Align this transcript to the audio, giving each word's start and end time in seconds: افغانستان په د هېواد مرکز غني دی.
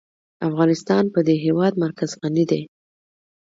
افغانستان 0.47 1.03
په 1.13 1.19
د 1.27 1.29
هېواد 1.43 1.73
مرکز 1.83 2.09
غني 2.21 2.45
دی. 2.51 2.61